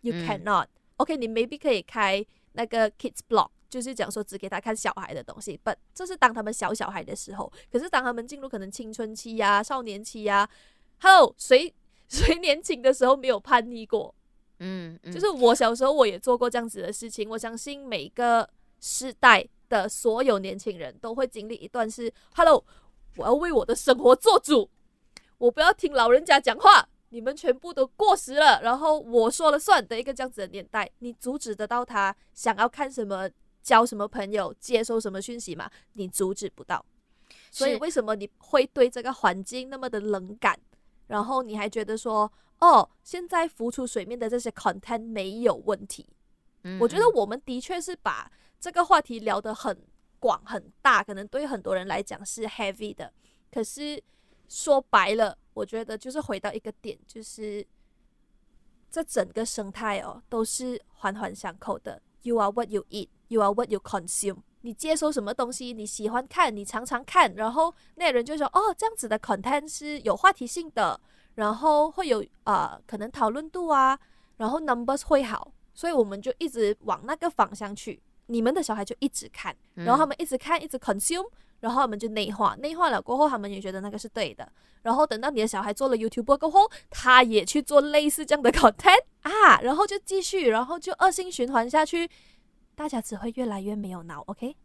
[0.01, 0.67] ？You cannot。
[0.97, 7.51] OK，你 maybe 可以开那个 kids blog，就是讲说只给他看小孩的东西，but 这是当他们小小孩的时候。
[7.71, 10.49] 可是当他们进入可能青春期呀、啊、少年期呀、啊
[11.01, 11.73] ，Hello，谁
[12.07, 14.15] 谁年轻的时候没有叛逆过？
[14.59, 17.29] 嗯，嗯，就是我小时候我也做过这样子的事情。
[17.29, 22.63] 我相信每个世代的所有年轻人都会经历一段是 Hello，
[23.17, 24.69] 我要为我的生活做主，
[25.39, 26.87] 我不要听老人家讲话。
[27.09, 33.29] 你们全部都过时了，然后我说了算的一个这样子的年代，你阻止得到他想要看什么、
[33.61, 35.69] 交什么朋友、接收什么讯息吗？
[35.93, 36.83] 你阻止不到。
[37.51, 40.59] 所以为什么你会对这个环境那么的冷感？
[41.07, 46.05] 然后你还觉得说，哦，现在浮出水面的这些 content 没有问题？
[46.63, 49.77] 嗯，我觉得我们的确是把这个话题聊得很
[50.19, 53.13] 广很大，可能对很多人来讲是 heavy 的。
[53.51, 54.03] 可是
[54.49, 55.37] 说白了。
[55.55, 57.65] 我觉得就是回到一个点，就是
[58.91, 61.99] 这整个生态哦，都是环环相扣的。
[62.21, 64.43] You are what you eat, you are what you consume。
[64.61, 70.99] 你接收什么东西，你喜欢看，你常常看，然后那人就说：“哦，这样子的 content 是有话题性的，
[71.35, 73.97] 然后会有啊、呃，可能讨论度啊，
[74.37, 78.01] 然后 numbers 会好。”所以我们就一直往那个方向去。
[78.27, 84.47] 你们的小孩就一直看，然后他们一直看，一直 consume，然后他们就内化，内化了过后，他们也觉得那个是对的。
[84.83, 92.09] 然后等到你的小孩做了 YouTube 过后，他也去做类似这样的 content 啊，然后就继续，然后就恶性循环下去，
[92.75, 94.21] 大家只会越来越没有脑。
[94.27, 94.55] OK，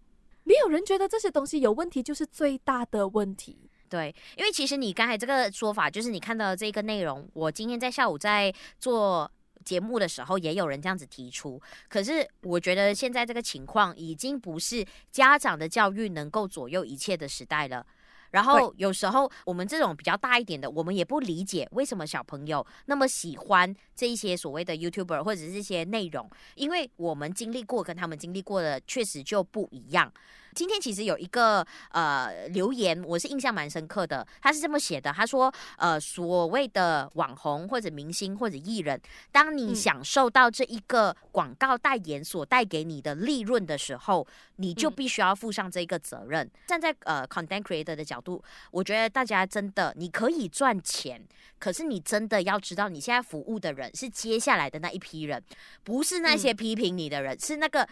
[0.44, 3.70] 没有人觉得这些东西有问题，就是最大的问题。
[3.88, 9.30] 对，因为其实你刚才这个说法，就是你看到的这个内容，我今天在下午在做。
[9.64, 17.86] 节目的时候也有人这样子提出，可是我觉得现在这个情况已经不是家长的教育能够左右一切的时代了。
[18.30, 30.12] 然后有时候我们这种比较大一点的，我们也不理解为什么小朋友那么喜欢这一些所谓的 YouTuber 或者是这些内容，因为我们经历过跟他们经历过的确实就不一样。
[30.54, 34.26] 今天其实有一个呃留言，我是印象蛮深刻的。
[34.40, 46.44] 他是这么写的，他说：“呃，所谓的网红或者明星或者艺人，当你享受到这一个广告代言所带给你的利润的时候，你就必须要负上这个责任。
[46.46, 51.22] 嗯、站在呃 content creator 的角度，我觉得大家真的你可以赚钱，
[51.58, 55.42] 可是你真的要知道，你现在服务的人是接下来的那一批人，
[55.84, 57.88] 不是那些批评你的人，嗯、是那个。”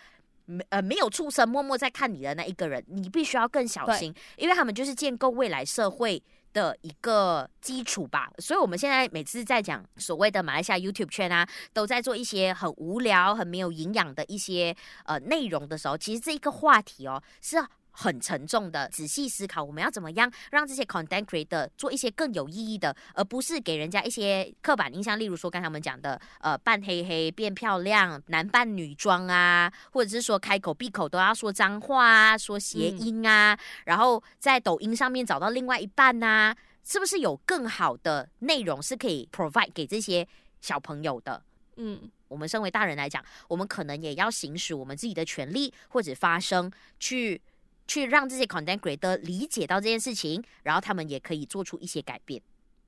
[0.48, 6.22] 没呃，没有出声，默默在看你的那一个人，你必须要更小心，因为他们就是建构未来社会
[6.54, 8.30] 的一个基础吧。
[8.38, 17.58] 所以我们现在每次在讲所谓的马来西亚 YouTube 圈啊，都在做一些很无聊、很没有营养的一些呃内容的时候，其实这一个话题哦是。
[18.00, 25.18] 很沉重的，仔细思考，我们要怎么样让这些 content creator 做一些更有意义的，而不是给人家一些刻板印象。
[25.18, 40.24] 例如说，刚才我们讲的，呃，扮黑黑变漂亮，男扮女装啊，或者是说开口闭口都要说脏话啊，说谐音啊，嗯、然后在抖音上面找到另外一半啊，是不是有更好的内容是可以 provide 给这些
[40.60, 41.42] 小朋友的？
[41.74, 47.42] 嗯，我们身为大人来讲，我们可能也要行使我们自己的权利或者发声去。
[47.88, 52.40] 去让这些 content creator 理解到这件事情，然后他们也可以做出一些改变。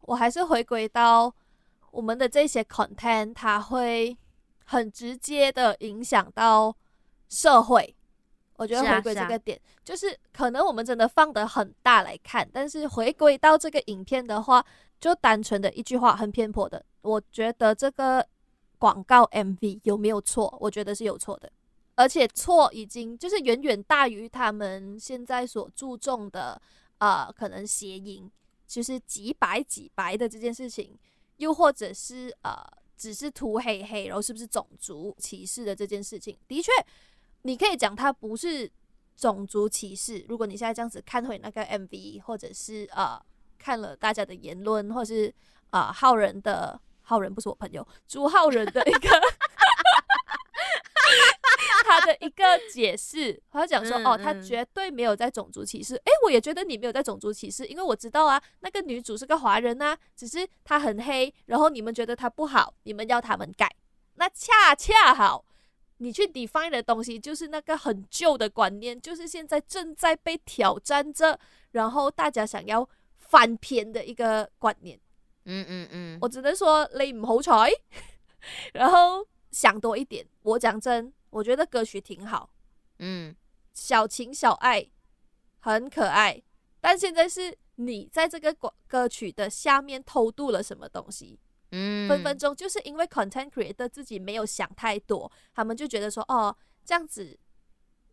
[0.03, 1.35] 我还是回归到
[1.91, 4.17] 我们的这些 content，它会
[4.65, 6.77] 很直接的影响到
[7.29, 7.97] 社会。
[8.57, 14.63] 我觉得回归这个点，是啊是啊，就是可能我们真的放得很大来看，但是回归到这个影片的话，
[15.01, 16.85] 就单纯的一句话，很偏颇的。
[17.01, 18.27] 我觉得这个
[18.79, 20.55] 广告 MV 有没有错？
[20.61, 21.51] 我觉得是有错的。
[22.01, 26.59] 而且错已经就是远远大于他们现在所注重的，
[26.97, 28.27] 呃，可能谐音，
[28.67, 30.99] 就是几白几白的这件事情，
[31.37, 32.57] 又或者是呃，
[32.97, 36.73] 只是涂黑黑，然后是不是种族歧视的这件事情，的确，
[37.43, 38.73] 你可以讲它不是
[39.15, 40.25] 种族歧视。
[40.27, 43.21] 如果你现在这样子看回那个 MV，或者是呃
[43.59, 45.35] 看了大家的言论，或者是
[45.69, 49.11] 呃浩仁的浩仁不是我朋友，朱浩仁的一个。
[51.91, 63.69] 他的一个解释，他讲说：“哦，他绝对没有在种族歧视。”诶，我也觉得你没有在种族歧视，因为我知道啊，那个女主是个华人啊，只是她很黑，然后你们觉得她不好，你们要他们改。
[64.15, 65.45] 那恰恰好，
[65.99, 71.39] 你去 define 的东西就是那个很旧的观念，就是现在正在被挑战着，
[71.73, 75.01] 然后大家想要翻篇的一个观念。
[75.47, 77.73] 嗯嗯嗯，我只能说你唔好彩，
[78.75, 80.25] 然后想多一点。
[80.43, 81.13] 我讲真。
[81.31, 82.51] 我觉得歌曲挺好，
[82.99, 83.35] 嗯，
[83.73, 84.91] 小情小爱，
[85.61, 86.43] 很可爱。
[86.81, 91.39] 但现在是你在这个歌歌曲的下面偷渡了什么东西？
[91.73, 97.39] 嗯，分分钟就是因为 content creator 自己没有想太多，他们就觉得说，哦，这样子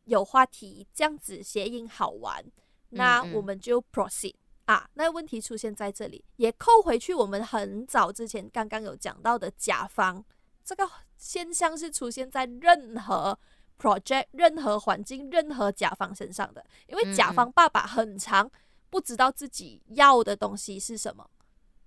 [0.04, 2.46] 有话题，这样子谐音好玩，
[2.90, 4.90] 那我们就 proceed 嗯嗯啊。
[4.94, 10.24] 那问题出现在这里，也扣回去我们很早之前刚刚有讲到的甲方。
[10.64, 13.38] 这个现象是出现在任何
[13.78, 18.50] project、任何环境、任何甲方身上的，因为甲方爸爸很长
[18.90, 21.30] 不知道自己要的东西是什么，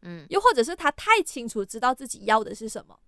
[0.03, 2.99] 嗯，又或者是他太清楚知道自己要的是什么。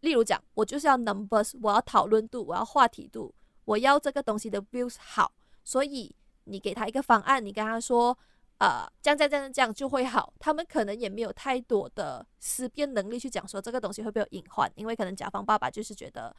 [0.00, 5.32] 例如讲，我就是要 numbers，我要讨论度，我要话题度，我要这个东西的 views 好，
[5.64, 8.16] 所以你给他一个方案，你跟他说。
[8.58, 10.32] 呃，这样这样这样这样就会好。
[10.38, 16.34] 他们可能也没有太多的思辨能力去讲说这个东西会不会有隐患，因为可能甲方爸爸就是觉得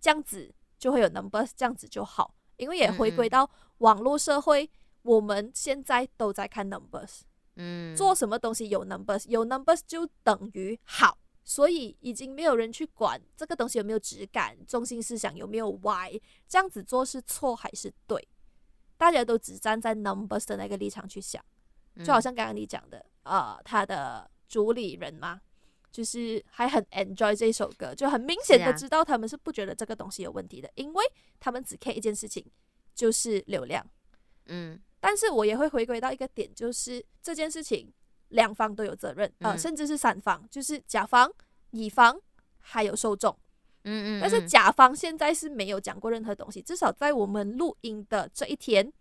[0.00, 2.34] 这样子就会有 numbers，这样子就好。
[2.56, 4.68] 因为也回归到网络社会，
[5.02, 7.20] 我们现在都在看 numbers，
[7.56, 16.10] 嗯，做什么东西有 numbers，有 numbers 就等于好，所以已经没有人去管这个东西有没有质感，中心思想有没有歪，
[16.48, 18.28] 这样子做是错还是对？
[18.98, 21.42] 大家都只站在 numbers 的那个立场去想。
[22.04, 25.40] 就好像刚刚你讲的，呃，他的主理人嘛，
[25.90, 31.04] 就是还很 enjoy 这一首歌，就很明显的知道他们是不觉得这个东西有问题的，因为
[31.38, 32.44] 他们只 care 一件事情，
[32.94, 33.84] 就是流量。
[34.46, 37.92] 嗯，但是我也会回归到一个点，就是这件事情
[38.28, 41.30] 两方都有责任，呃，甚至是三方，就是甲方、
[41.70, 42.20] 乙方
[42.58, 43.36] 还有受众。
[43.84, 48.92] 嗯嗯，但是甲方现在是没有讲过任何东西，至少在我们录音的这一天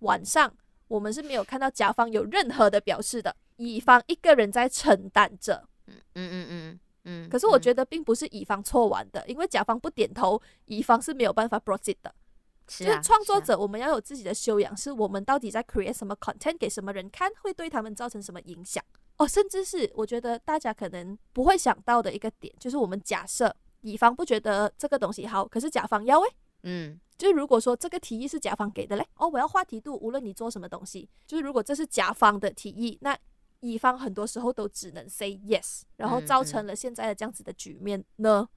[0.00, 0.52] 晚上，
[0.88, 3.34] 我们是没有看到甲方有任何的表示的。
[3.56, 5.68] 乙方一个人在承担着。
[5.86, 7.28] 嗯嗯嗯嗯嗯。
[7.28, 12.14] 可是我觉得并不是乙方错完的，因为甲方不点头，乙方是没有办法 proceed 的。
[12.68, 18.82] 是啊，就是创作者，我们要有自己的修养，是我们到底在 create 什么 content 给什么人看，会对他们造成什么影响？
[19.18, 23.54] 哦，甚至是我觉得大家可能不会想到的一个点，就是我们假设。
[23.82, 26.28] 乙方不觉得这个东西好，可是甲方要诶，
[26.62, 33.16] 嗯，就如果说这个提议是甲方给的嘞，哦，我要话题度，无论你做什么东西，就是如果这是甲方的提议，那
[33.60, 38.48] 乙方很多时候都只能 say yes，然后造成了现在的这样子的局面呢？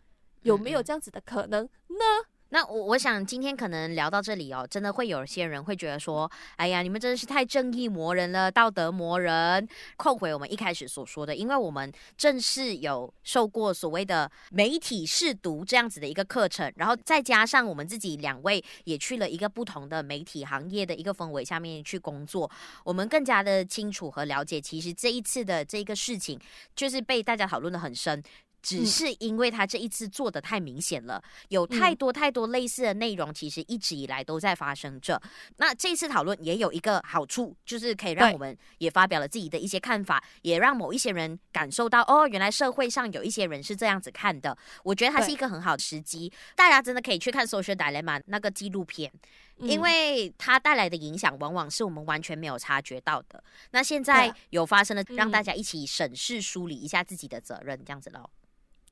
[0.42, 2.06] 有没有这样子的可能呢？
[2.50, 9.68] 那我我想今天可能聊到这里哦，真的会有些人会觉得说，哎呀，你们真的是太正义魔人了，道德魔人。
[9.98, 22.50] 扣回我们一开始所说的，因为我们正是有受过所谓的媒体试读这样子的一个课程，然后再加上我们自己两位也去了一个不同的媒体行业的一个氛围下面去工作，
[22.86, 26.40] 我们更加的清楚和了解，其实这一次的这个事情
[26.76, 28.24] 就是被大家讨论得很深。
[28.62, 35.22] 只是因为他这一次做的太明显了，有太多太多类似的内容，其实一直以来都在发生着。
[35.58, 44.58] 那这次讨论也有一个好处，就是可以让我们也发表了自己的一些看法，也让某一些人感受到，哦，原来社会上有一些人是这样子看的。
[44.84, 49.12] 我觉得它是一个很好的时机，大家真的可以去看《Social Dilemma》那个纪录片，
[49.58, 53.44] 因为它带来的影响往往是我们完全没有察觉到的。
[53.72, 58.30] 那现在有发生了，让大家一起审视、梳理一下自己的责任，这样子喽。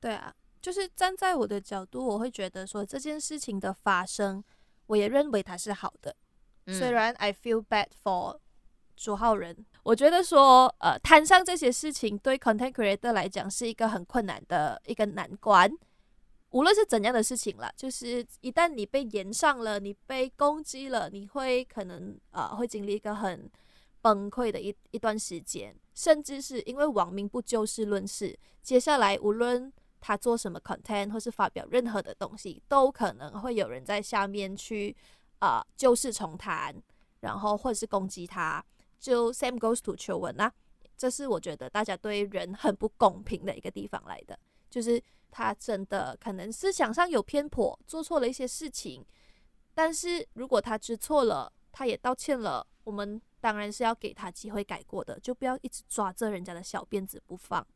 [0.00, 4.42] 对啊，就是站在我的角度，我会觉得说这件事情的发生，
[4.86, 6.14] 我也认为它是好的。
[6.66, 8.38] 嗯、虽然 I feel bad for
[8.96, 15.70] 主号人，我觉得说呃摊上这些事情对 content creator 来讲是一个很困难的一个难关。
[16.56, 23.50] 无论是怎样的事情啦，就是一旦你被延上了，你被攻击了，你会可能呃会经历一个很
[24.00, 34.96] 崩溃的一一段时间，甚至是因为网民不就事论事，接下来无论他做什么 content 或是发表任何的东西，都可能会有人在下面去
[35.40, 36.74] 啊、呃、旧事重谈，
[37.20, 38.64] 然后或者是攻击他。
[38.98, 40.50] 就 same goes to 秋文啊，
[40.96, 44.38] 这是我觉得大家对人很不公平的一个地方来的，
[44.70, 44.98] 就是
[45.36, 49.04] 他真的可能思想上有偏颇，做错了一些事情，
[49.74, 57.66] 但是如果他知错了，他也道歉了，我们当然是要给他机会改过的，就不要一直抓着人家的小辫子不放。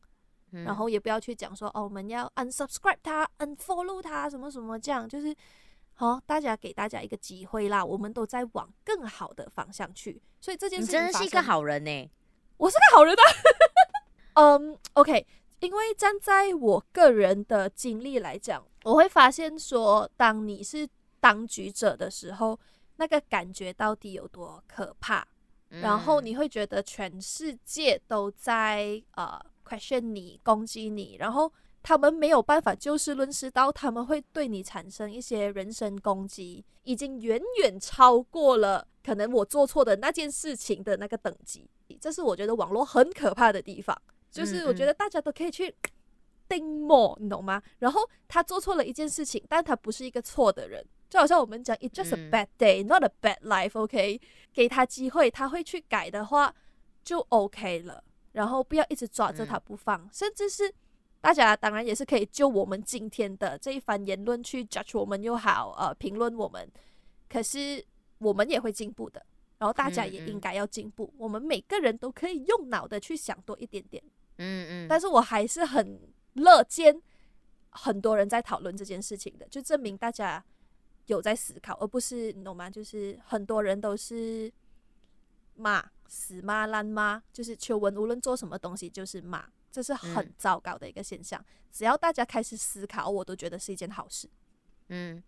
[0.53, 5.37] 然后也不要去讲说哦，我们要 unsubscribe 他，unfollow 他，什么什么这样，就是
[5.93, 12.11] 好、哦，大家给大家一个机会啦，我们都在往更好的方向去，所以这件事情真的是一个好人呢，
[12.57, 13.23] 我是个好人啊。
[14.41, 15.27] 嗯，OK，
[15.61, 20.89] 因为站在我个人的经历来讲，我会发现说，当你是
[21.21, 22.59] 当局者的时候，
[22.97, 25.27] 那个感觉到底有多可怕，
[25.71, 29.41] 嗯、然后你会觉得全世界都在呃。
[29.63, 41.71] question 你，攻击你，然后他们没有办法就事论事到他们会对你产生一些人身攻击，已经远远超过了可能我做错的那件事情的那个等级。
[42.01, 43.97] 这是我觉得网络很可怕的地方，
[44.31, 45.75] 就是我觉得大家都可以去
[46.49, 47.63] 定默，你懂吗？
[47.79, 54.21] 然后他做错了一件事情，但他不是一个错的人，就好像我们讲，it's just a bad day, not a bad life, OK？
[54.53, 56.55] 给他机会，他会去改的话，
[57.03, 58.03] 就 OK 了。
[58.33, 60.73] 然后不要一直抓着他不放，嗯、甚至是
[61.21, 66.71] 大家当然也是可以就我们今天的这一番言论去 judge 我们又好，呃，评论我们。
[67.29, 67.85] 可是
[68.19, 69.25] 我们也会进步的，
[69.59, 71.05] 然后大家也应该要进步。
[71.05, 74.03] 嗯嗯、我们每个人都可以用脑的去想多一点点。
[74.41, 74.89] 嗯嗯。
[74.89, 76.01] 但是我还是很
[76.35, 77.01] 乐见
[77.71, 80.45] 很多人在讨论这件事情的，就证明大家
[81.07, 82.69] 有在思考，而不是你懂吗？
[82.69, 84.53] 就是很多人都是
[85.55, 85.91] 骂。
[86.13, 91.41] 死骂烂骂，就是求文无论做什么东西就是骂，这是很糟糕的一个现象。
[91.41, 94.29] 嗯、只要大家开始思考，我都觉得是一件好事。
[94.91, 95.23] 嗯。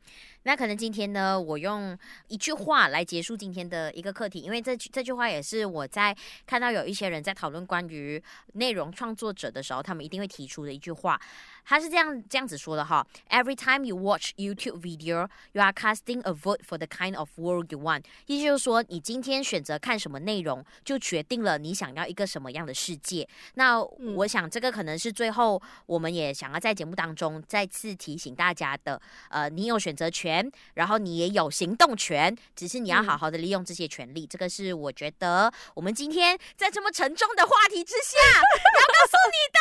[0.44, 1.96] 那可能今天呢，我用
[2.26, 6.12] 一句话来结束今天的一个课题，因为这这句话也是我在
[6.44, 8.20] 看到有一些人在讨论关于
[8.54, 11.20] 内容创作者的时候，他们一定会提出的一句话。
[11.64, 17.70] 他是这样这样子说的哈：Every time you watch YouTube video, you are casting a vote for the kind of world
[17.70, 18.02] you want。
[18.26, 23.28] 意思就是说，你今天选择看什么内容，就决定了你想要一个什么样的世界。
[23.54, 29.00] 那我想，这个可能是最后我们也想要在节目当中再次提醒大家的。
[29.28, 30.50] 呃，你有选择权。
[30.74, 34.24] 然后你也有行动权，只是你要好好的利用这些权利。
[34.24, 39.59] 嗯、这个是我觉得我们今天在这么沉重的话题之下 要告诉你的。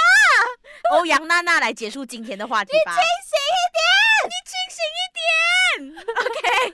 [0.97, 2.91] 欧阳娜娜来结束今天的话题吧。
[2.91, 6.03] 你清醒一点，你清醒一点。
[6.25, 6.73] OK，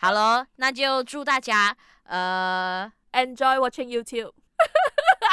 [0.00, 4.32] 好了，那就祝大家呃，enjoy watching YouTube。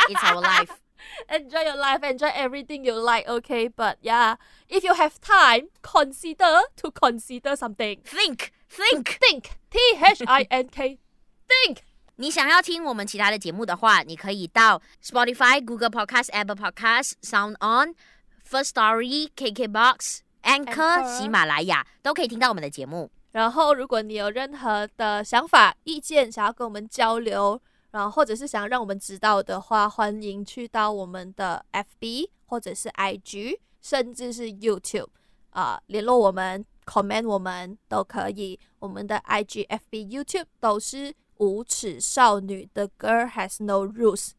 [0.10, 0.83] It's our life.
[1.29, 3.69] Enjoy your life, enjoy everything you like, okay?
[3.69, 4.37] But yeah,
[4.69, 8.01] if you have time, consider to consider something.
[8.05, 9.45] Think, think, think.
[9.71, 10.99] T H I N K.
[11.49, 11.79] Think.
[12.17, 23.11] 你想要听我们其他的节目的话，你可以到 Spotify、Google Podcast、Apple Podcast、Sound On、First Story、KKBox、Anchor、喜马拉雅都可以听到我们的节目。
[23.31, 27.63] 然后，如果你有任何的想法、意见，想要跟我们交流。
[27.94, 35.10] 然后，或者是想要让我们知道的话，欢迎去到我们的 FB 或者是 IG，甚至是 YouTube
[35.52, 38.60] 啊、呃，联络我们，comment 我们都可以。
[38.80, 44.32] 我们的 IG、FB、YouTube 都是无耻少女的 Girl Has No Rules。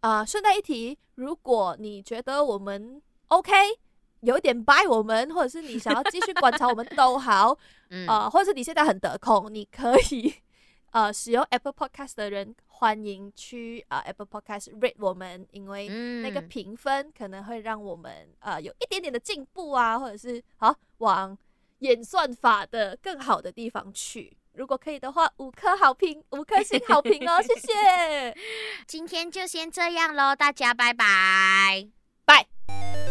[0.00, 3.52] 啊、呃，顺带一提，如果你觉得我们 OK，
[4.22, 7.52] 有一点 buy 我们，或者是你想要继续观察我们 都好，
[8.08, 10.34] 啊、呃，或者是你现在很得空，你可以。
[10.90, 15.88] 呃，使用 Apple Podcast 的人，欢迎去呃 Apple Podcast rate 我们，因为
[16.22, 21.36] 那个评分可能会让我们呃有一点点的进步啊，或者是好往
[21.80, 24.36] 演算法的更好的地方去。
[24.54, 28.36] 如果可以的话，五颗好评，五颗星好评哦， 谢谢。
[28.86, 31.86] 今天就先这样喽，大家拜拜
[32.24, 33.07] 拜。